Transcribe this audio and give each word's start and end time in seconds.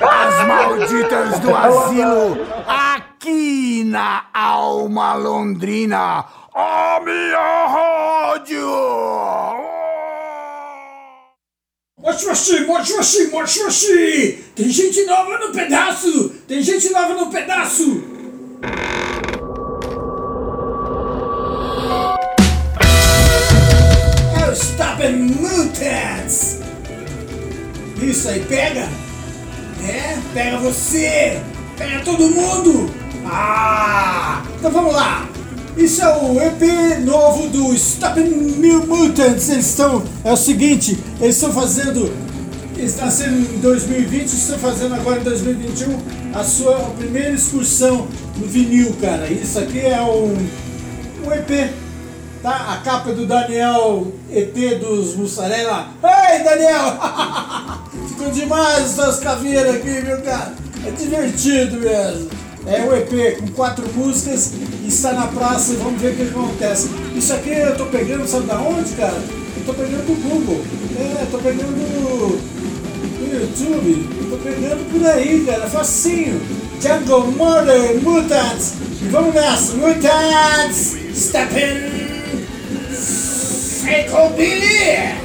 As 0.00 0.46
malditas 0.46 1.38
do 1.40 1.54
asilo, 1.54 2.46
aqui 2.66 3.84
na 3.84 4.24
Alma 4.32 5.14
Londrina, 5.14 6.24
a 6.54 7.00
minha 7.04 7.66
rádio! 7.66 8.66
Mochi, 11.98 12.26
mochi, 12.26 12.64
mochi, 12.64 13.26
mochi, 13.30 13.62
mochi! 13.62 14.44
Tem 14.56 14.70
gente 14.70 15.04
nova 15.04 15.38
no 15.38 15.52
pedaço! 15.52 16.30
Tem 16.48 16.62
gente 16.62 16.88
nova 16.90 17.12
no 17.12 17.30
pedaço! 17.30 18.09
Mutants! 25.16 26.58
Isso 28.02 28.28
aí, 28.28 28.40
pega! 28.40 28.88
É, 29.86 30.18
pega 30.32 30.58
você! 30.58 31.40
Pega 31.76 32.00
todo 32.04 32.30
mundo! 32.30 32.90
Ah! 33.24 34.42
Então 34.58 34.70
vamos 34.70 34.94
lá! 34.94 35.28
Isso 35.76 36.02
é 36.02 36.16
o 36.16 36.40
EP 36.42 37.00
novo 37.04 37.48
do 37.48 37.74
Stop 37.74 38.20
and 38.20 38.26
Mutants. 38.86 39.48
Eles 39.48 39.66
estão. 39.66 40.02
É 40.24 40.32
o 40.32 40.36
seguinte, 40.36 40.98
eles 41.20 41.36
estão 41.36 41.52
fazendo. 41.52 42.12
Eles 42.76 42.96
nasceram 42.96 43.38
em 43.38 43.58
2020 43.60 44.26
estão 44.26 44.58
fazendo 44.58 44.94
agora 44.94 45.20
em 45.20 45.24
2021 45.24 45.98
a 46.34 46.42
sua 46.42 46.76
primeira 46.98 47.30
excursão 47.30 48.08
no 48.36 48.46
vinil, 48.46 48.94
cara. 49.00 49.30
Isso 49.30 49.58
aqui 49.58 49.80
é 49.80 50.00
um, 50.00 50.34
um 51.26 51.32
EP. 51.32 51.70
Tá? 52.42 52.72
A 52.72 52.76
capa 52.78 53.10
é 53.10 53.12
do 53.12 53.26
Daniel 53.26 54.12
ET 54.30 54.54
dos 54.80 55.14
Mussarela. 55.14 55.88
Ei, 56.02 56.42
Daniel! 56.42 56.98
Ficou 58.08 58.30
demais 58.30 58.84
essas 58.84 59.20
caveiras 59.20 59.74
aqui, 59.74 59.90
viu, 59.90 60.22
cara? 60.22 60.54
É 60.86 60.90
divertido 60.90 61.78
mesmo. 61.78 62.30
É 62.66 62.82
o 62.82 62.96
EP 62.96 63.38
com 63.38 63.48
quatro 63.48 63.86
músicas 63.94 64.52
e 64.84 64.88
está 64.88 65.12
na 65.12 65.26
praça 65.26 65.72
e 65.72 65.76
vamos 65.76 66.00
ver 66.00 66.12
o 66.12 66.16
que 66.16 66.22
acontece. 66.22 66.90
Isso 67.14 67.32
aqui 67.34 67.50
eu 67.50 67.76
tô 67.76 67.86
pegando, 67.86 68.26
sabe 68.26 68.46
da 68.46 68.58
onde, 68.58 68.90
cara? 68.92 69.16
Eu 69.56 69.64
tô 69.66 69.74
pegando 69.74 70.06
do 70.06 70.28
Google. 70.28 70.64
É, 70.98 71.26
tô 71.30 71.38
pegando 71.38 71.74
do, 71.74 72.38
do 73.18 73.34
YouTube. 73.34 74.08
Eu 74.18 74.30
tô 74.30 74.36
pegando 74.38 74.90
por 74.90 75.06
aí, 75.06 75.44
cara. 75.44 75.68
Facinho. 75.68 76.40
Jungle 76.80 77.32
Murder 77.32 78.02
Mutants. 78.02 78.74
E 79.02 79.08
vamos 79.08 79.34
nessa. 79.34 79.74
Mutants! 79.74 80.96
Step 81.14 81.54
in! 81.54 81.99
Pétropilé 83.90 85.18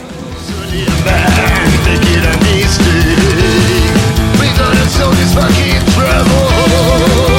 Making 1.85 2.25
a 2.25 2.35
mistake. 2.41 3.93
We 4.41 4.47
fucking 5.35 5.85
trouble. 5.93 7.34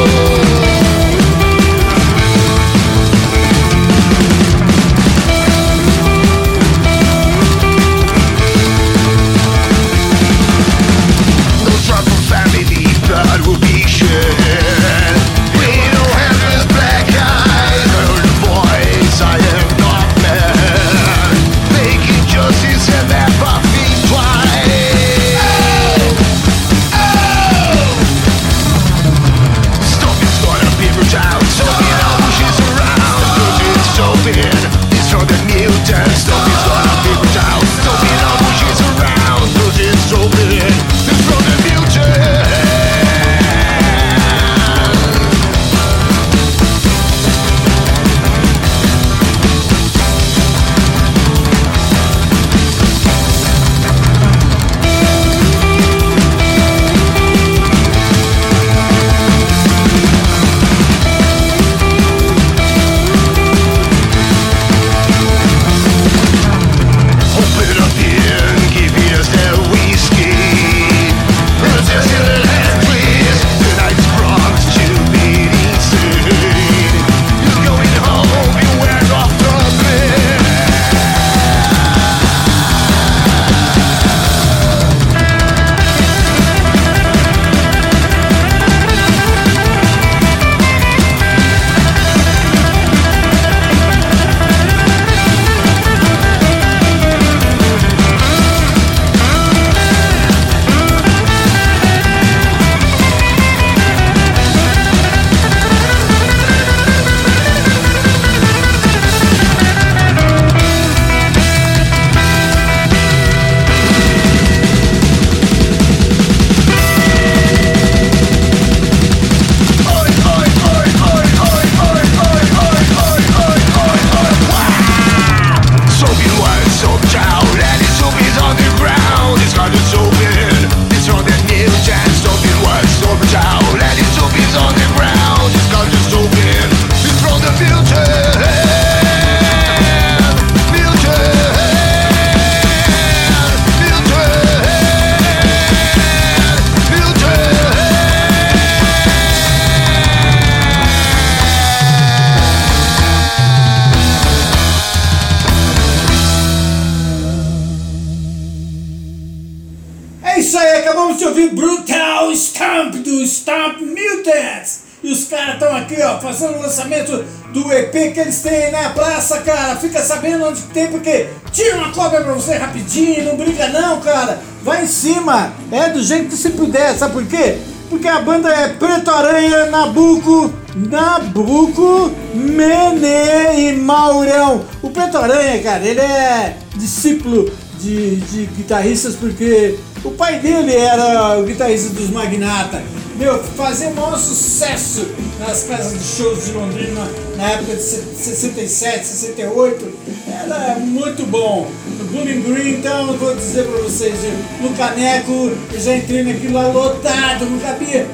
Ouvir 161.26 161.54
Brutal 161.54 162.32
Stamp 162.32 162.94
do 162.96 163.22
Stamp 163.26 163.80
Mutants. 163.80 164.86
E 165.02 165.10
os 165.10 165.24
caras 165.24 165.54
estão 165.54 165.76
aqui, 165.76 165.96
ó, 166.00 166.18
fazendo 166.18 166.56
o 166.56 166.62
lançamento 166.62 167.24
do 167.52 167.72
EP 167.72 168.12
que 168.12 168.20
eles 168.20 168.40
têm 168.40 168.72
na 168.72 168.90
praça, 168.90 169.38
cara. 169.38 169.76
Fica 169.76 170.00
sabendo 170.02 170.46
onde 170.46 170.62
tem, 170.62 170.88
porque 170.88 171.28
tira 171.52 171.76
uma 171.76 171.92
cópia 171.92 172.22
pra 172.22 172.32
você 172.32 172.56
rapidinho, 172.56 173.24
não 173.24 173.36
briga 173.36 173.68
não, 173.68 174.00
cara. 174.00 174.40
Vai 174.62 174.84
em 174.84 174.88
cima, 174.88 175.52
é 175.70 175.90
do 175.90 176.02
jeito 176.02 176.30
que 176.30 176.36
se 176.36 176.50
puder, 176.50 176.96
sabe 176.96 177.12
por 177.12 177.26
quê? 177.26 177.58
Porque 177.88 178.08
a 178.08 178.20
banda 178.20 178.48
é 178.48 178.68
Preto 178.68 179.10
Aranha, 179.10 179.66
Nabuco, 179.66 180.52
Nabuco, 180.74 182.10
Mene 182.34 183.68
e 183.70 183.72
Maurão. 183.76 184.64
O 184.82 184.90
Preto 184.90 185.18
Aranha, 185.18 185.62
cara, 185.62 185.86
ele 185.86 186.00
é 186.00 186.56
discípulo 186.74 187.48
de, 187.86 188.16
de 188.16 188.46
guitarristas 188.46 189.14
porque 189.14 189.78
o 190.04 190.10
pai 190.10 190.40
dele 190.40 190.74
era 190.74 191.38
o 191.38 191.44
guitarrista 191.44 191.90
dos 191.90 192.10
Magnata. 192.10 192.82
Meu, 193.16 193.42
fazia 193.42 193.90
maior 193.90 194.18
sucesso 194.18 195.06
nas 195.38 195.62
casas 195.62 195.98
de 195.98 196.04
shows 196.04 196.44
de 196.44 196.52
Londrina 196.52 197.08
na 197.36 197.52
época 197.52 197.76
de 197.76 197.82
67, 197.82 199.06
68. 199.06 199.92
Era 200.28 200.78
muito 200.80 201.24
bom. 201.26 201.70
Bowling 202.10 202.42
Green, 202.42 202.78
então 202.78 203.16
vou 203.16 203.34
dizer 203.34 203.64
pra 203.64 203.80
vocês, 203.80 204.14
no 204.60 204.70
caneco 204.76 205.32
eu 205.72 205.80
já 205.80 205.96
entrei 205.96 206.22
naquilo 206.22 206.54
lá 206.54 206.68
lotado, 206.68 207.46
não 207.46 207.58
cabia 207.58 208.06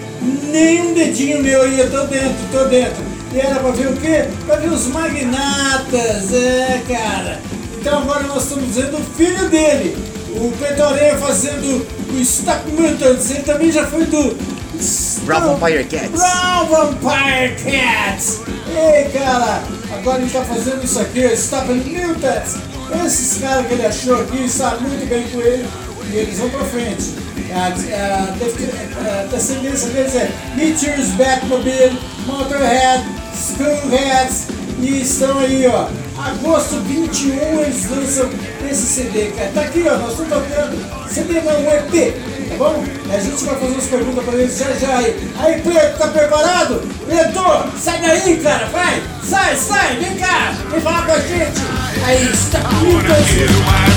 nem 0.51 0.83
um 0.83 0.95
dedinho 0.95 1.43
meu 1.43 1.63
aí, 1.63 1.79
eu 1.79 1.91
tô 1.91 2.05
dentro, 2.07 2.37
tô 2.53 2.65
dentro. 2.67 3.03
E 3.35 3.39
era 3.41 3.57
pra 3.57 3.71
ver 3.71 3.89
o 3.89 3.97
quê? 3.97 4.29
Pra 4.47 4.57
ver 4.57 4.71
os 4.71 4.87
magnatas, 4.89 6.33
é 6.33 6.83
cara. 6.87 7.41
Então 7.83 7.99
agora 7.99 8.23
nós 8.29 8.45
estamos 8.45 8.77
vendo 8.77 8.97
o 8.97 9.03
filho 9.17 9.51
dele, 9.51 9.99
o 10.37 10.53
Petoré 10.57 11.17
fazendo 11.17 11.85
o 12.13 12.21
Stock 12.21 12.71
Mutants, 12.71 13.29
ele 13.33 13.43
também 13.43 13.73
já 13.73 13.85
foi 13.85 14.05
do 14.05 14.37
Brown 15.25 15.57
Vampire 15.57 15.83
Cats. 15.87 16.11
Brown 16.13 16.67
Vampire 16.67 17.57
Cats! 17.57 18.41
Ei, 18.69 19.11
cara, 19.11 19.65
agora 19.99 20.23
ele 20.23 20.31
tá 20.31 20.45
fazendo 20.45 20.85
isso 20.85 21.01
aqui, 21.01 21.25
Stop 21.33 21.73
Mutants! 21.73 22.55
Esses 23.05 23.43
caras 23.43 23.67
que 23.67 23.73
ele 23.73 23.87
achou 23.87 24.23
aqui 24.23 24.49
sabe 24.49 24.85
muito 24.85 25.09
bem 25.09 25.25
com 25.31 25.41
ele 25.41 25.67
e 26.13 26.17
eles 26.19 26.39
vão 26.39 26.51
pra 26.51 26.65
frente. 26.65 27.15
A, 27.53 27.67
a, 27.67 29.23
a 29.23 29.27
descendência 29.27 29.89
deles 29.89 30.15
é 30.15 30.31
Meteors, 30.55 31.09
Batmobile, 31.17 31.99
Motorhead, 32.27 33.05
Skullheads 33.35 34.47
e 34.79 35.03
estão 35.03 35.37
aí, 35.41 35.67
ó. 35.67 35.89
Agosto 36.25 36.77
21 36.81 37.61
eles 37.63 37.91
lançam 37.91 38.31
esse 38.71 38.87
CD, 38.87 39.33
cara. 39.37 39.51
Tá 39.55 39.61
aqui, 39.63 39.85
ó, 39.89 39.97
nós 39.99 40.11
estamos 40.13 40.33
tocando 40.33 41.09
CD 41.09 41.41
não, 41.41 41.61
um 41.61 41.71
EP, 41.71 42.15
tá 42.49 42.57
bom? 42.57 42.85
A 43.13 43.19
gente 43.19 43.45
vai 43.45 43.55
fazer 43.57 43.73
umas 43.73 43.87
perguntas 43.87 44.25
pra 44.25 44.35
eles 44.35 44.59
já 44.59 44.73
já 44.73 44.97
aí. 44.99 45.33
Aí, 45.39 45.61
Preto, 45.61 45.99
tá 45.99 46.09
preparado? 46.09 46.81
Preto, 47.07 47.79
sai 47.79 48.01
daí, 48.01 48.37
cara, 48.39 48.67
vai! 48.67 49.03
Sai, 49.23 49.57
sai, 49.57 49.97
vem 49.97 50.17
cá, 50.17 50.55
vem 50.71 50.81
falar 50.81 51.07
com 51.07 51.13
a 51.13 51.21
gente! 51.21 51.61
Aí, 52.05 52.31
está 52.33 52.61
muito 52.61 53.07
Kill 53.07 53.92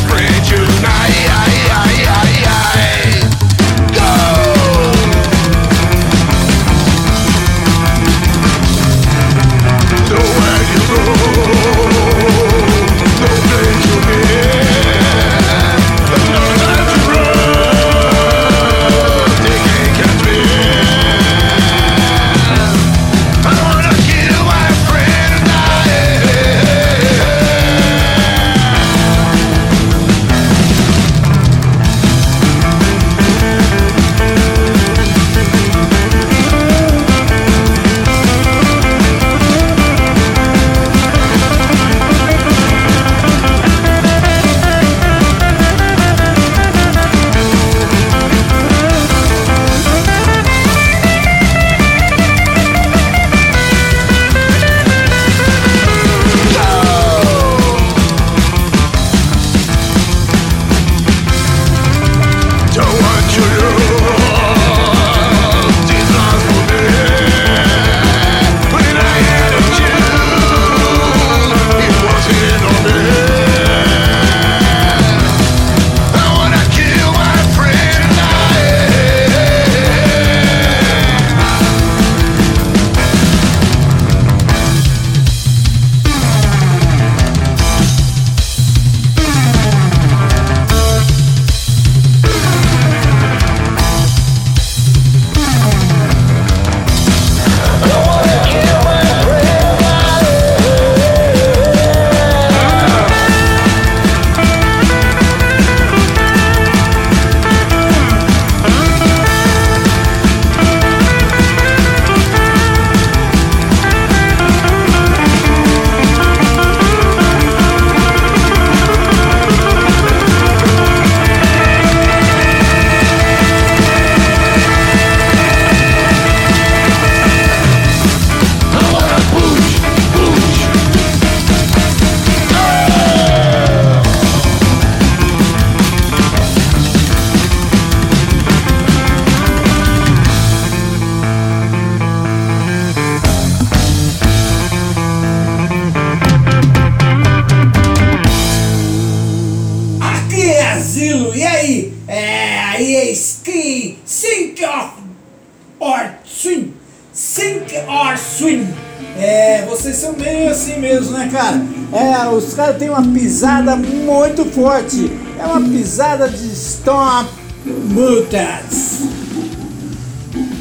são 160.06 160.14
meio 160.14 160.52
assim 160.52 160.80
mesmo, 160.80 161.18
né, 161.18 161.30
cara? 161.32 161.62
É, 161.92 162.28
os 162.28 162.54
caras 162.54 162.78
têm 162.78 162.90
uma 162.90 163.02
pisada 163.02 163.76
muito 163.76 164.46
forte. 164.46 165.12
É 165.40 165.46
uma 165.46 165.62
pisada 165.62 166.30
de 166.30 166.56
Stomp 166.56 167.28
Mutants. 167.66 169.02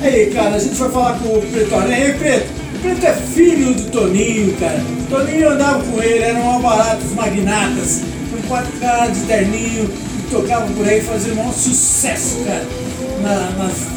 Aí, 0.00 0.30
cara, 0.32 0.56
a 0.56 0.58
gente 0.58 0.74
vai 0.76 0.90
falar 0.90 1.18
com 1.18 1.28
o 1.28 1.42
Preto 1.42 1.74
Aranha. 1.74 2.06
Ei, 2.06 2.12
Preto, 2.14 2.50
o 2.74 2.78
Preto 2.78 3.06
é 3.06 3.12
filho 3.12 3.74
do 3.74 3.90
Toninho, 3.90 4.56
cara. 4.56 4.78
O 4.78 5.10
Toninho 5.10 5.50
andava 5.50 5.82
com 5.82 6.02
ele, 6.02 6.24
eram 6.24 6.42
mal 6.42 6.60
baratos 6.60 7.10
magnatas, 7.12 8.00
com 8.30 8.48
quatro 8.48 8.72
caras 8.80 9.14
de 9.14 9.24
terninho, 9.26 9.90
e 10.18 10.30
tocavam 10.30 10.68
por 10.74 10.88
aí, 10.88 11.02
faziam 11.02 11.46
um 11.46 11.52
sucesso, 11.52 12.38
cara. 12.46 12.66
Na, 13.24 13.48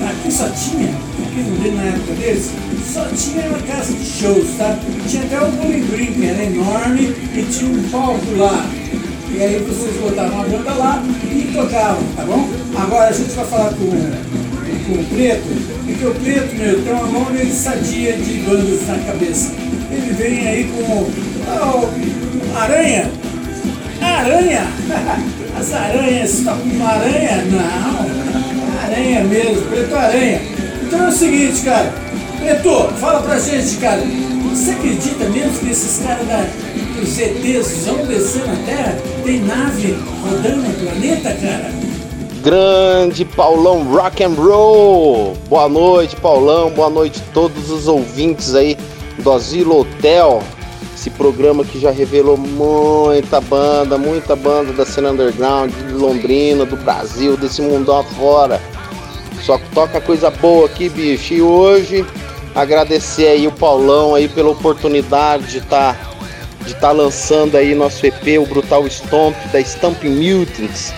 aqui 0.10 0.32
só 0.32 0.48
tinha, 0.48 0.88
aqui 0.88 1.42
no 1.42 1.62
Rio, 1.62 1.76
na 1.76 1.84
época 1.84 2.14
deles, 2.14 2.50
só 2.90 3.04
tinha 3.10 3.50
uma 3.50 3.60
casa 3.60 3.92
de 3.92 4.06
shows, 4.06 4.48
tá? 4.58 4.80
Tinha 5.06 5.24
até 5.24 5.42
o 5.42 5.52
Bowling 5.52 5.86
Green, 5.88 6.26
era 6.26 6.46
enorme, 6.46 7.14
e 7.36 7.46
tinha 7.52 7.70
um 7.70 7.90
palco 7.90 8.38
lá. 8.38 8.66
E 9.30 9.42
aí 9.44 9.60
vocês 9.68 9.98
botavam 9.98 10.44
a 10.44 10.44
banda 10.46 10.74
lá 10.76 11.04
e 11.26 11.52
tocavam, 11.54 12.04
tá 12.16 12.24
bom? 12.24 12.48
Agora 12.78 13.10
a 13.10 13.12
gente 13.12 13.32
vai 13.32 13.46
falar 13.46 13.72
com, 13.72 13.90
com 13.90 14.94
o 14.94 15.06
Preto, 15.14 15.44
porque 15.86 16.06
o 16.06 16.16
Preto, 16.16 16.56
meu, 16.56 16.82
tem 16.82 16.94
uma 16.94 17.08
mão 17.08 17.30
meio 17.30 17.54
sadia 17.54 18.14
de 18.14 18.34
bandas 18.46 18.88
na 18.88 18.98
cabeça. 19.00 19.52
Ele 19.92 20.14
vem 20.14 20.48
aí 20.48 20.72
com 20.72 21.06
oh, 21.52 22.58
aranha. 22.58 23.12
Aranha! 24.02 24.68
As 25.60 25.74
aranhas, 25.74 26.44
com 26.46 26.52
uma 26.52 26.90
aranha? 26.92 27.44
Não, 27.52 28.17
aranha 28.98 29.24
mesmo, 29.24 29.62
Preto 29.68 29.96
Aranha. 29.96 30.42
Então 30.84 31.06
é 31.06 31.10
o 31.10 31.12
seguinte, 31.12 31.62
cara. 31.62 31.94
Preto, 32.40 32.94
fala 33.00 33.22
pra 33.22 33.40
gente, 33.40 33.78
cara. 33.78 34.02
Você 34.50 34.72
acredita 34.72 35.26
mesmo 35.26 35.60
que 35.60 35.70
esses 35.70 36.04
caras 36.04 36.28
da, 36.28 36.48
dos 36.96 37.20
ETs 37.20 37.86
vão 37.86 38.06
descer 38.06 38.46
na 38.46 38.56
Terra? 38.66 38.98
Tem 39.24 39.40
nave 39.42 39.98
rodando 40.24 40.58
no 40.58 40.74
planeta, 40.74 41.34
cara? 41.34 41.72
Grande 42.42 43.26
Paulão 43.26 43.84
Rock 43.84 44.24
and 44.24 44.34
Roll. 44.36 45.38
Boa 45.48 45.70
noite, 45.70 46.16
Paulão. 46.16 46.72
Boa 46.72 46.90
noite 46.90 47.22
a 47.22 47.34
todos 47.34 47.70
os 47.70 47.88
ouvintes 47.88 48.56
aí 48.56 48.78
do 49.20 49.32
Asilo 49.32 49.82
Hotel. 49.82 50.42
Esse 50.96 51.12
programa 51.12 51.64
que 51.64 51.80
já 51.80 51.92
revelou 51.92 52.38
muita 52.38 53.40
banda, 53.42 53.98
muita 53.98 54.36
banda 54.36 54.74
da 54.74 54.86
cena 54.86 55.12
underground, 55.12 55.72
de 55.72 55.94
Londrina, 55.94 56.66
do 56.66 56.76
Brasil, 56.78 57.38
desse 57.38 57.62
mundão 57.62 58.00
afora. 58.00 58.60
Só 59.48 59.58
toca 59.74 60.02
coisa 60.02 60.30
boa 60.30 60.66
aqui, 60.66 60.90
bicho. 60.90 61.34
E 61.34 61.42
hoje 61.42 62.06
agradecer 62.54 63.28
aí 63.28 63.48
o 63.48 63.52
Paulão 63.54 64.14
aí 64.14 64.28
pela 64.28 64.50
oportunidade 64.50 65.48
de 65.48 65.60
estar 65.60 65.94
tá, 65.94 66.66
de 66.66 66.76
tá 66.76 66.92
lançando 66.92 67.56
aí 67.56 67.74
nosso 67.74 68.06
EP, 68.06 68.42
o 68.42 68.46
Brutal 68.46 68.86
Stomp 68.88 69.38
da 69.54 69.62
Stamping 69.62 70.10
Mutants. 70.10 70.94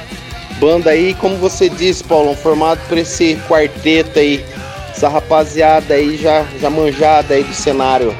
Banda 0.60 0.90
aí, 0.90 1.14
como 1.14 1.36
você 1.36 1.70
disse, 1.70 2.04
Paulão, 2.04 2.36
formado 2.36 2.80
por 2.90 2.98
esse 2.98 3.40
quarteto 3.48 4.18
aí, 4.18 4.44
essa 4.90 5.08
rapaziada 5.08 5.94
aí 5.94 6.18
já, 6.18 6.44
já 6.60 6.72
manjada 6.72 7.36
aí 7.36 7.44
do 7.44 7.54
cenário 7.54 8.18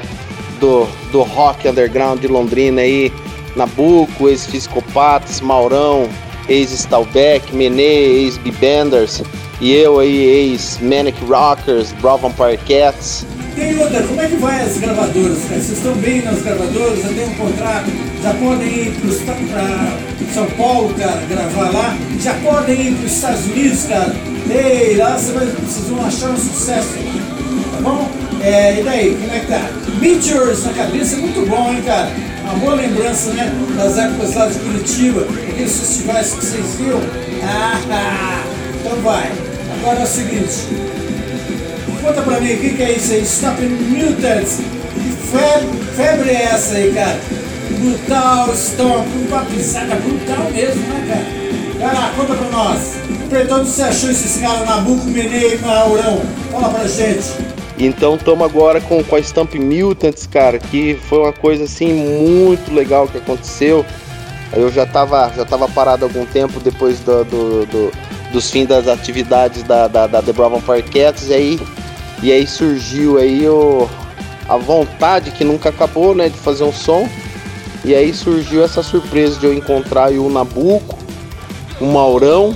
do, 0.60 0.86
do 1.10 1.22
rock 1.22 1.68
underground 1.68 2.20
de 2.20 2.28
Londrina 2.28 2.82
aí, 2.82 3.12
Nabucco, 3.56 4.28
ex-Fiscopatas, 4.28 5.40
Maurão, 5.40 6.08
ex-Stalbeck, 6.48 7.52
Menê, 7.52 8.22
ex-Bibenders, 8.22 9.24
e 9.60 9.72
eu 9.72 9.98
aí, 10.00 10.16
ex-Manic 10.16 11.22
Rockers, 11.24 11.92
Brown 12.00 12.32
Parquettes. 12.32 13.26
E 13.56 13.60
aí, 13.60 13.78
outra, 13.78 14.02
como 14.02 14.20
é 14.20 14.26
que 14.26 14.36
vai 14.36 14.62
as 14.62 14.78
gravadoras? 14.78 15.38
Vocês 15.38 15.70
estão 15.70 15.92
bem 15.94 16.22
nas 16.22 16.40
gravadoras, 16.40 17.02
já 17.02 17.08
tem 17.08 17.24
um 17.26 17.34
contrato, 17.34 17.90
já 18.22 18.32
podem 18.34 18.68
ir 18.68 18.92
para 19.00 20.32
São 20.32 20.46
Paulo, 20.56 20.94
cara, 20.94 21.20
gravar 21.28 21.70
lá, 21.70 21.96
já 22.18 22.34
podem 22.34 22.80
ir 22.80 22.94
para 22.94 23.06
os 23.06 23.12
Estados 23.12 23.44
Unidos, 23.46 23.82
cara. 23.84 24.14
Ei, 24.48 24.96
lá 24.96 25.16
vocês 25.18 25.88
vão 25.88 26.06
achar 26.06 26.30
um 26.30 26.36
sucesso, 26.36 26.88
tá 27.72 27.80
bom? 27.82 28.10
É, 28.40 28.80
e 28.80 28.82
daí, 28.82 29.14
como 29.14 29.32
é 29.32 29.40
que 29.40 29.46
tá? 29.46 29.70
Pictures 30.00 30.64
na 30.64 30.72
cabeça, 30.72 31.16
muito 31.16 31.46
bom, 31.48 31.72
hein, 31.72 31.82
cara? 31.84 32.10
Uma 32.44 32.54
boa 32.54 32.74
lembrança, 32.74 33.32
né, 33.34 33.52
das 33.76 33.98
épocas 33.98 34.34
lá 34.34 34.46
de 34.46 34.58
Curitiba, 34.58 35.20
aqueles 35.22 35.76
festivais 35.78 36.32
que 36.32 36.46
vocês 36.46 36.74
viram. 36.76 37.00
Ah, 37.44 38.42
então 38.80 38.96
vai. 39.02 39.30
Agora 39.80 40.00
é 40.00 40.04
o 40.04 40.06
seguinte, 40.06 40.68
conta 42.02 42.20
pra 42.20 42.38
mim 42.38 42.52
o 42.52 42.58
que, 42.58 42.74
que 42.74 42.82
é 42.82 42.92
isso 42.92 43.14
aí, 43.14 43.22
Stop 43.22 43.62
Mutants. 43.62 44.58
Que 44.92 45.10
febre, 45.10 45.84
febre 45.96 46.30
é 46.30 46.42
essa 46.42 46.74
aí, 46.74 46.92
cara? 46.92 47.18
Brutal, 47.78 48.54
Stomp, 48.54 49.06
uma 49.26 49.42
pisada 49.46 49.94
brutal 49.96 50.50
mesmo, 50.52 50.82
né, 50.82 51.06
cara? 51.08 51.40
Vai 51.78 51.94
lá, 51.94 52.12
conta 52.14 52.34
pra 52.34 52.50
nós. 52.50 52.80
Pretão, 53.30 53.64
você 53.64 53.82
achou 53.82 54.10
esses 54.10 54.38
caras 54.42 54.68
Nabucco, 54.68 55.06
Menei 55.06 55.54
e 55.54 55.58
Maurão? 55.58 56.20
Fala 56.52 56.68
pra 56.68 56.86
gente. 56.86 57.30
Então 57.78 58.16
estamos 58.16 58.44
agora 58.44 58.82
com, 58.82 59.02
com 59.02 59.16
a 59.16 59.20
Stamp 59.20 59.54
Mutants, 59.54 60.26
cara, 60.26 60.58
que 60.58 60.98
foi 61.08 61.20
uma 61.20 61.32
coisa 61.32 61.64
assim 61.64 61.94
muito 61.94 62.70
legal 62.74 63.08
que 63.08 63.16
aconteceu. 63.16 63.86
Eu 64.52 64.70
já 64.70 64.82
estava 64.82 65.32
já 65.34 65.46
tava 65.46 65.66
parado 65.68 66.04
algum 66.04 66.26
tempo 66.26 66.60
depois 66.60 67.00
do, 67.00 67.24
do, 67.24 67.66
do, 67.66 67.92
dos 68.32 68.50
fins 68.50 68.66
das 68.66 68.86
atividades 68.86 69.62
da, 69.62 69.88
da, 69.88 70.06
da 70.06 70.22
The 70.22 70.32
Bravo 70.32 70.60
Parquettes 70.62 71.28
e 71.28 71.34
aí, 71.34 71.60
e 72.22 72.32
aí 72.32 72.46
surgiu 72.46 73.18
aí 73.18 73.48
o, 73.48 73.88
a 74.48 74.56
vontade 74.56 75.30
que 75.30 75.44
nunca 75.44 75.68
acabou 75.68 76.14
né, 76.14 76.28
de 76.28 76.36
fazer 76.36 76.64
um 76.64 76.72
som. 76.72 77.08
E 77.84 77.94
aí 77.94 78.12
surgiu 78.12 78.62
essa 78.62 78.82
surpresa 78.82 79.38
de 79.38 79.46
eu 79.46 79.54
encontrar 79.54 80.12
o 80.12 80.28
Nabucco, 80.28 80.98
o 81.80 81.86
Maurão 81.86 82.54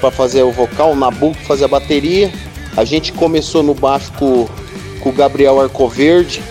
para 0.00 0.10
fazer 0.10 0.42
o 0.42 0.50
vocal, 0.50 0.92
o 0.92 0.96
Nabucco 0.96 1.40
fazer 1.44 1.66
a 1.66 1.68
bateria. 1.68 2.32
A 2.76 2.84
gente 2.84 3.12
começou 3.12 3.62
no 3.62 3.74
baixo 3.74 4.12
com, 4.18 4.48
com 5.00 5.10
o 5.10 5.12
Gabriel 5.12 5.60
Arcoverde 5.60 6.42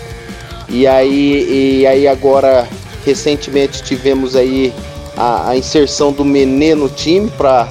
e 0.68 0.86
aí, 0.86 1.80
e 1.80 1.86
aí 1.86 2.06
agora 2.06 2.68
recentemente 3.04 3.82
tivemos 3.82 4.36
aí 4.36 4.72
a, 5.16 5.50
a 5.50 5.56
inserção 5.56 6.12
do 6.12 6.24
Menê 6.24 6.74
no 6.74 6.88
time 6.88 7.30
para 7.30 7.68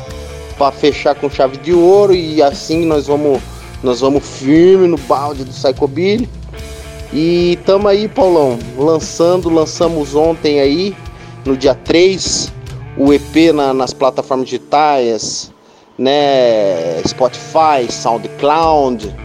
fechar 0.71 1.15
com 1.15 1.29
chave 1.29 1.57
de 1.57 1.73
ouro 1.73 2.13
e 2.13 2.41
assim 2.41 2.85
nós 2.85 3.07
vamos 3.07 3.41
nós 3.83 3.99
vamos 3.99 4.27
firme 4.27 4.87
no 4.87 4.97
balde 4.97 5.43
do 5.43 5.51
Psychobilly. 5.51 6.27
E 7.13 7.57
tamo 7.65 7.87
aí, 7.87 8.07
Paulão, 8.07 8.59
lançando, 8.77 9.49
lançamos 9.49 10.13
ontem 10.13 10.59
aí, 10.59 10.95
no 11.45 11.55
dia 11.55 11.73
3, 11.73 12.51
o 12.97 13.13
EP 13.13 13.53
na, 13.53 13.73
nas 13.73 13.93
plataformas 13.93 14.45
digitais, 14.45 15.51
né? 15.97 17.01
Spotify, 17.07 17.89
SoundCloud, 17.89 19.15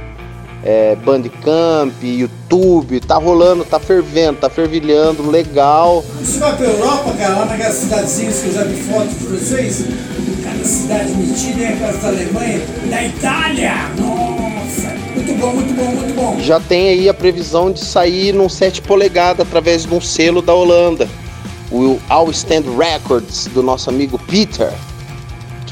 é, 0.62 0.94
Bandcamp, 0.96 1.92
YouTube, 2.02 3.00
tá 3.00 3.16
rolando, 3.16 3.64
tá 3.64 3.80
fervendo, 3.80 4.38
tá 4.38 4.48
fervilhando, 4.48 5.28
legal. 5.28 6.04
Você 6.20 6.38
vai 6.38 6.56
pra 6.56 6.66
Europa, 6.66 7.12
cara, 7.18 7.38
lá 7.38 7.44
naquelas 7.46 7.74
cidadezinhas 7.74 8.40
que 8.40 8.46
eu 8.46 8.52
já 8.52 8.64
vi 8.64 8.76
fotos 8.76 9.18
de 9.18 9.24
vocês? 9.24 9.84
Cidade 10.64 11.12
metida? 11.14 11.68
Aquelas 11.68 12.00
da 12.00 12.08
Alemanha, 12.08 12.60
da 12.90 13.04
Itália! 13.04 13.72
Nossa! 13.98 14.94
Muito 15.14 15.34
bom, 15.38 15.52
muito 15.52 15.74
bom, 15.74 15.84
muito 15.84 16.14
bom. 16.14 16.40
Já 16.40 16.60
tem 16.60 16.88
aí 16.88 17.08
a 17.08 17.14
previsão 17.14 17.70
de 17.70 17.80
sair 17.84 18.32
num 18.32 18.48
7 18.48 18.82
polegadas 18.82 19.46
através 19.46 19.84
de 19.84 19.94
um 19.94 20.00
selo 20.00 20.40
da 20.40 20.54
Holanda. 20.54 21.08
O 21.70 21.98
All 22.08 22.30
Stand 22.30 22.64
Records, 22.76 23.46
do 23.54 23.62
nosso 23.62 23.88
amigo 23.90 24.18
Peter 24.18 24.72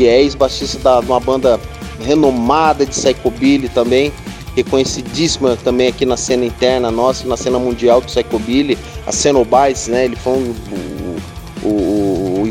que 0.01 0.07
é 0.07 0.23
ex-baixista 0.23 1.01
de 1.01 1.07
uma 1.11 1.21
banda 1.21 1.61
renomada 2.03 2.87
de 2.87 2.93
psychobilly 2.93 3.69
também, 3.69 4.11
reconhecidíssima 4.57 5.59
também 5.63 5.89
aqui 5.89 6.07
na 6.07 6.17
cena 6.17 6.47
interna 6.47 6.91
nossa, 6.91 7.29
na 7.29 7.37
cena 7.37 7.59
mundial 7.59 8.01
do 8.01 8.07
psychobilly, 8.07 8.79
a 9.07 9.13
Cenobites, 9.13 9.89
né? 9.89 10.07
Ele 10.07 10.17
foi 10.17 10.33
um, 10.33 10.55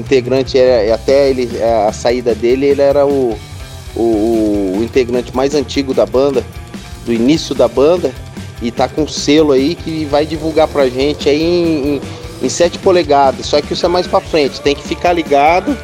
integrante, 0.10 0.58
é, 0.58 0.92
até 0.92 1.30
ele, 1.30 1.50
é, 1.56 1.88
a 1.88 1.94
saída 1.94 2.34
dele, 2.34 2.66
ele 2.66 2.82
era 2.82 3.06
o, 3.06 3.38
o, 3.96 4.78
o 4.78 4.84
integrante 4.84 5.36
mais 5.36 5.54
antigo 5.54 5.94
da 5.94 6.06
banda, 6.06 6.44
do 7.06 7.14
início 7.14 7.54
da 7.54 7.68
banda, 7.68 8.12
e 8.60 8.72
tá 8.72 8.88
com 8.88 9.04
um 9.04 9.08
selo 9.08 9.52
aí 9.52 9.76
que 9.76 10.06
vai 10.06 10.26
divulgar 10.26 10.68
pra 10.68 10.90
gente 10.90 11.30
aí 11.30 11.42
em, 11.42 11.96
em, 11.96 12.02
em 12.42 12.50
7 12.50 12.80
polegadas. 12.80 13.46
Só 13.46 13.62
que 13.62 13.74
isso 13.74 13.86
é 13.86 13.90
mais 13.90 14.08
pra 14.08 14.20
frente, 14.20 14.60
tem 14.62 14.76
que 14.76 14.84
ficar 14.84 15.14
ligado 15.14 15.78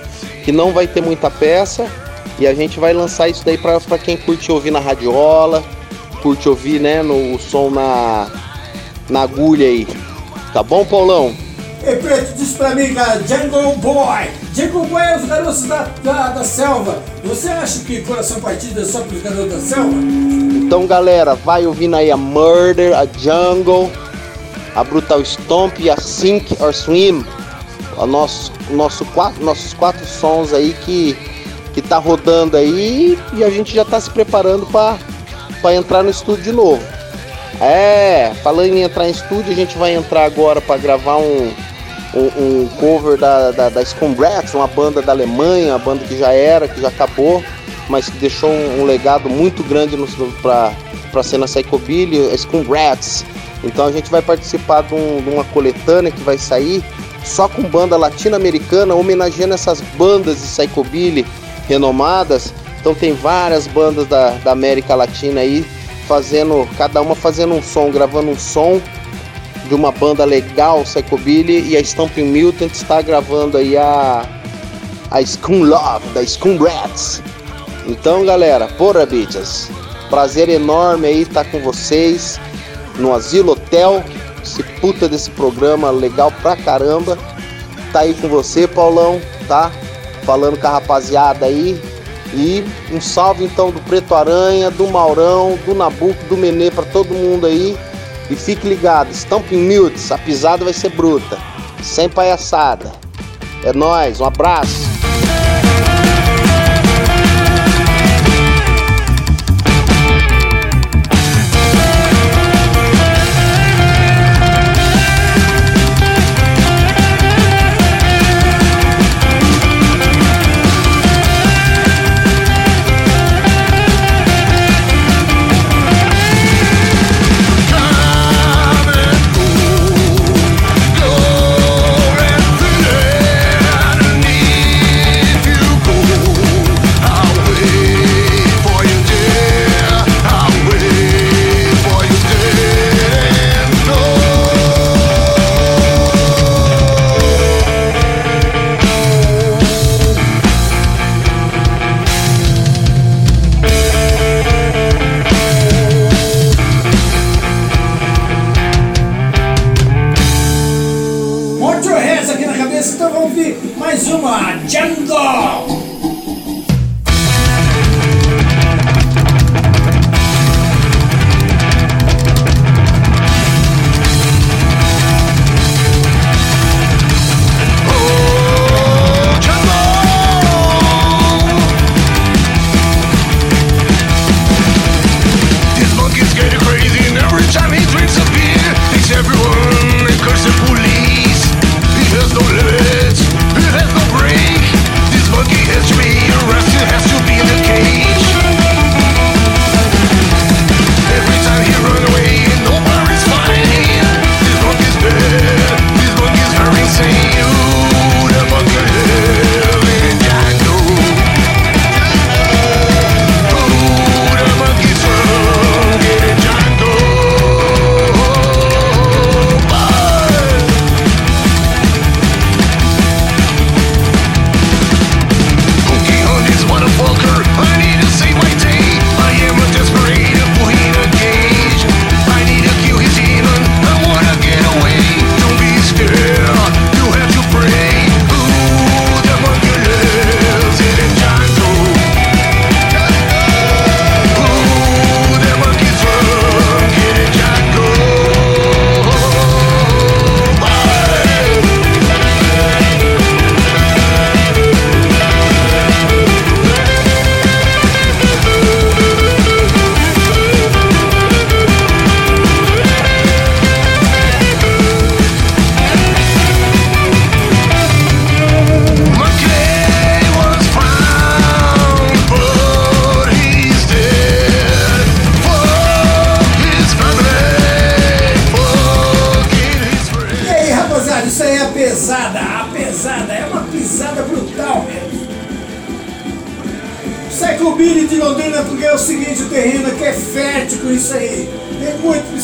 que 0.44 0.51
não 0.51 0.74
vai 0.74 0.88
ter 0.88 1.01
muita 1.01 1.29
peça 1.29 1.88
e 2.38 2.46
a 2.46 2.53
gente 2.53 2.79
vai 2.79 2.94
lançar 2.94 3.29
isso 3.29 3.44
daí 3.46 3.58
para 3.58 3.79
quem 3.98 4.17
curte 4.17 4.51
ouvir 4.51 4.72
na 4.72 4.79
radiola, 4.79 5.63
curte 6.22 6.50
ouvir, 6.50 6.79
né, 6.79 7.01
no 7.01 7.36
o 7.36 7.39
som 7.39 7.70
na 7.70 8.27
na 9.08 9.22
agulha 9.22 9.67
aí. 9.67 9.88
Tá 10.51 10.63
bom, 10.63 10.84
Paulão? 10.84 11.45
Ei, 11.86 11.98
Preto, 11.98 12.34
diz 12.36 12.54
pra 12.54 12.74
mim, 12.74 12.96
cara, 12.96 13.22
Jungle 13.27 13.77
Boy. 13.77 14.30
Jungle 14.56 14.86
Boy 14.88 15.04
é 15.04 15.18
os 15.18 15.25
garotos 15.25 15.63
da, 15.63 15.88
da, 16.04 16.30
da 16.30 16.44
selva. 16.44 17.04
Você 17.24 17.48
acha 17.50 17.80
que 17.82 18.01
Coração 18.01 18.42
Partido 18.42 18.82
é 18.82 18.86
só 18.86 19.01
pros 19.01 19.22
garotos 19.22 19.54
da 19.54 19.60
selva? 19.60 19.94
Então, 19.94 20.88
galera, 20.88 21.36
vai 21.36 21.68
ouvindo 21.68 21.96
aí 21.96 22.10
a 22.10 22.18
Murder, 22.18 22.98
a 22.98 23.06
Jungle, 23.06 23.92
a 24.75 24.84
Brutal 24.84 25.22
Stomp 25.22 25.80
e 25.80 25.89
a 25.89 25.98
Sink 25.98 26.58
or 26.60 26.74
Swim 26.74 27.24
a 28.00 28.06
nosso, 28.08 28.51
nosso 28.72 29.06
quatro, 29.06 29.44
nossos 29.44 29.74
quatro 29.74 30.06
sons 30.06 30.54
aí 30.54 30.74
que, 30.86 31.15
que 31.74 31.82
tá 31.82 31.98
rodando 31.98 32.58
aí 32.58 33.18
e 33.34 33.44
a 33.44 33.50
gente 33.50 33.74
já 33.74 33.84
está 33.84 34.00
se 34.00 34.10
preparando 34.10 34.65
para 34.65 35.75
entrar 35.75 36.04
no 36.04 36.10
estúdio 36.10 36.44
de 36.44 36.51
novo. 36.51 36.84
É, 37.62 38.34
falando 38.44 38.74
em 38.74 38.82
entrar 38.82 39.08
em 39.08 39.12
estúdio, 39.12 39.51
a 39.51 39.56
gente 39.56 39.77
vai 39.77 39.96
entrar 39.96 40.25
agora 40.25 40.60
para 40.60 40.77
gravar 40.77 41.18
um, 41.18 41.54
um, 42.16 42.64
um, 42.64 42.68
cover 42.80 43.18
da, 43.18 43.52
da, 43.52 43.70
da 43.70 43.82
uma 44.54 44.68
banda 44.68 45.02
da 45.02 45.12
Alemanha, 45.12 45.74
uma 45.74 45.80
banda 45.80 46.06
que 46.06 46.18
já 46.18 46.32
era, 46.32 46.68
que 46.68 46.80
já 46.80 46.88
acabou, 46.88 47.44
mas 47.90 48.10
que 48.10 48.18
deixou 48.18 48.50
um, 48.50 48.82
um 48.82 48.86
legado 48.86 49.30
muito 49.30 49.64
grande 49.64 49.96
para 50.42 50.74
a 51.14 51.24
cena 51.24 51.46
Psychobilly, 51.46 52.32
a 52.32 52.38
Scumbrats. 52.38 53.26
Então 53.64 53.88
a 53.88 53.92
gente 53.92 54.10
vai 54.10 54.22
participar 54.22 54.84
de, 54.84 54.94
um, 54.94 55.22
de 55.22 55.30
uma 55.30 55.44
coletânea 55.46 56.12
que 56.12 56.22
vai 56.22 56.38
sair 56.38 56.84
só 57.24 57.48
com 57.48 57.64
banda 57.64 57.98
latino-americana, 57.98 58.94
homenageando 58.94 59.54
essas 59.54 59.82
bandas 59.98 60.38
de 60.38 60.48
psychobilly 60.48 61.26
renomadas. 61.68 62.54
Então 62.80 62.94
tem 62.94 63.14
várias 63.14 63.66
bandas 63.68 64.08
da, 64.08 64.32
da 64.44 64.52
América 64.52 64.94
Latina 64.94 65.42
aí 65.42 65.66
fazendo, 66.08 66.68
cada 66.78 67.02
uma 67.02 67.16
fazendo 67.16 67.56
um 67.56 67.62
som, 67.62 67.90
gravando 67.90 68.30
um 68.30 68.38
som 68.38 68.80
de 69.66 69.76
uma 69.76 69.92
banda 69.92 70.24
legal, 70.24 70.84
Psychobilly, 70.84 71.70
e 71.70 71.78
a 71.78 71.82
Stamping 71.82 72.26
Mutant 72.26 72.72
está 72.72 73.02
gravando 73.02 73.58
aí 73.58 73.76
a 73.78 74.26
a 75.12 75.26
Scum 75.26 75.64
Love, 75.64 76.08
da 76.10 76.26
Scum 76.26 76.58
Rats. 76.58 77.22
Então, 77.88 78.26
galera, 78.26 78.68
porra, 78.68 79.06
bitches, 79.06 79.70
prazer 80.10 80.50
enorme 80.50 81.08
aí 81.08 81.22
estar 81.22 81.46
com 81.46 81.60
vocês 81.60 82.40
no 82.98 83.14
Asilo 83.14 83.54
Hotel, 83.54 84.04
esse 84.44 84.64
puta 84.82 85.08
desse 85.08 85.30
programa 85.32 85.92
legal 85.92 86.32
pra 86.42 86.56
caramba. 86.56 87.18
Tá 87.92 88.02
aí 88.02 88.14
com 88.16 88.28
você, 88.28 88.68
Paulão, 88.68 89.22
tá? 89.48 89.72
Falando 90.24 90.60
com 90.60 90.68
a 90.68 90.72
rapaziada 90.72 91.46
aí. 91.46 91.80
E 92.34 92.66
um 92.92 93.00
salve 93.00 93.46
então 93.46 93.72
do 93.72 93.80
Preto 93.82 94.14
Aranha, 94.14 94.70
do 94.70 94.88
Maurão, 94.88 95.58
do 95.66 95.74
Nabuco, 95.74 96.26
do 96.26 96.36
Menê 96.36 96.70
para 96.70 96.84
todo 96.84 97.14
mundo 97.14 97.46
aí. 97.46 97.78
E 98.29 98.36
fique 98.36 98.67
ligado, 98.67 99.12
Stamping 99.12 99.70
Mutes, 99.70 100.12
a 100.12 100.17
pisada 100.17 100.63
vai 100.63 100.74
ser 100.74 100.89
bruta. 100.89 101.38
Sem 101.84 102.10
palhaçada. 102.10 102.91
É 103.63 103.72
nóis, 103.72 104.20
um 104.20 104.25
abraço. 104.25 104.95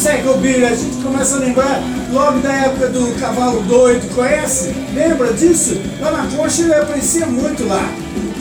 Muito 0.02 0.18
Psycho 0.18 0.38
Billy, 0.40 0.66
a 0.66 0.74
gente 0.74 0.96
começa 1.04 1.36
a 1.36 1.40
lembrar 1.40 1.80
logo 2.12 2.40
da 2.40 2.52
época 2.52 2.88
do 2.88 3.20
cavalo 3.20 3.62
doido, 3.62 4.14
conhece? 4.16 4.74
Lembra 4.96 5.32
disso? 5.32 5.80
Lá 6.00 6.12
na 6.12 6.36
coxa 6.36 6.64
ele 6.64 6.74
aparecia 6.74 7.28
muito 7.28 7.68
lá. 7.68 7.88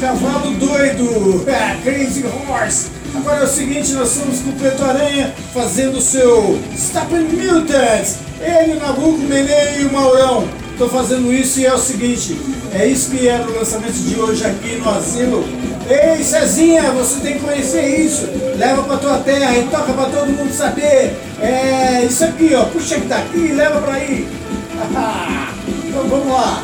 Cavalo 0.00 0.52
doido, 0.52 1.44
é, 1.46 1.76
Crazy 1.82 2.24
Horse. 2.48 2.88
Agora 3.14 3.40
é 3.40 3.44
o 3.44 3.48
seguinte, 3.48 3.92
nós 3.92 4.16
estamos 4.16 4.40
com 4.40 4.50
o 4.50 4.52
Preto 4.54 4.82
Aranha 4.82 5.34
fazendo 5.52 5.98
o 5.98 6.00
seu 6.00 6.58
Stappen 6.74 7.24
Mutants. 7.24 8.18
Ele, 8.40 8.78
o 8.78 8.80
Nabucco, 8.80 9.20
o 9.20 9.28
Nenê 9.28 9.80
e 9.80 9.84
o 9.84 9.92
Maurão. 9.92 10.48
Estou 10.72 10.88
fazendo 10.88 11.30
isso 11.30 11.60
e 11.60 11.66
é 11.66 11.74
o 11.74 11.78
seguinte, 11.78 12.40
é 12.72 12.86
isso 12.86 13.10
que 13.10 13.28
era 13.28 13.46
o 13.46 13.54
lançamento 13.54 13.92
de 13.92 14.18
hoje 14.18 14.46
aqui 14.46 14.76
no 14.76 14.88
asilo. 14.88 15.44
Ei, 15.86 16.24
Cezinha, 16.24 16.90
você 16.92 17.20
tem 17.20 17.34
que 17.34 17.40
conhecer 17.40 18.00
isso. 18.00 18.49
Leva 18.60 18.82
pra 18.82 18.98
tua 18.98 19.16
terra 19.20 19.56
e 19.56 19.62
toca 19.68 19.90
pra 19.94 20.04
todo 20.04 20.26
mundo 20.26 20.52
saber. 20.52 21.18
É 21.40 22.04
isso 22.04 22.22
aqui, 22.22 22.54
ó. 22.54 22.66
Puxa 22.66 22.96
que 22.96 23.06
tá 23.06 23.16
aqui 23.16 23.38
e 23.38 23.52
leva 23.52 23.80
pra 23.80 23.94
aí. 23.94 24.28
então 25.88 26.06
vamos 26.06 26.30
lá. 26.30 26.62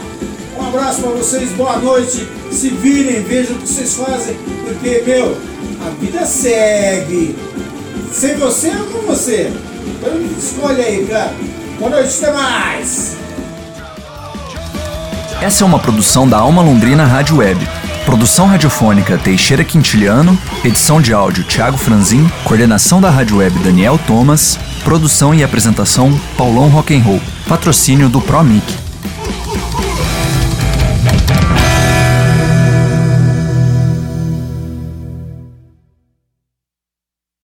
Um 0.59 0.66
abraço 0.68 1.00
pra 1.00 1.12
vocês, 1.12 1.52
boa 1.52 1.78
noite. 1.78 2.28
Se 2.52 2.68
virem, 2.68 3.22
vejam 3.22 3.56
o 3.56 3.61
que 3.61 3.68
vocês 3.68 3.94
fazem, 3.94 4.37
porque, 4.62 5.04
meu, 5.06 5.38
a 5.87 5.90
vida 5.98 6.26
segue. 6.26 7.35
Sem 8.12 8.35
você 8.37 8.68
ou 8.76 8.87
com 8.88 9.06
você? 9.06 9.50
Então 9.87 10.20
escolhe 10.38 10.82
aí, 10.82 11.06
cara. 11.06 11.32
Boa 11.78 11.92
noite, 11.92 12.14
até 12.22 12.30
mais. 12.30 13.16
Essa 15.40 15.64
é 15.64 15.66
uma 15.66 15.78
produção 15.78 16.28
da 16.28 16.37
Alma 16.37 16.61
Londrina 16.61 17.06
Rádio 17.06 17.38
Web. 17.38 17.66
Produção 18.06 18.46
radiofônica 18.46 19.18
Teixeira 19.18 19.64
Quintiliano, 19.64 20.38
edição 20.64 21.02
de 21.02 21.12
áudio 21.12 21.42
Thiago 21.42 21.76
Franzin, 21.76 22.30
coordenação 22.44 23.00
da 23.00 23.10
Rádio 23.10 23.38
Web 23.38 23.58
Daniel 23.58 23.98
Thomas, 23.98 24.56
produção 24.84 25.34
e 25.34 25.42
apresentação 25.42 26.16
Paulão 26.38 26.68
Rock'n'Roll, 26.68 27.20
patrocínio 27.48 28.08
do 28.08 28.20
ProMic. 28.20 28.86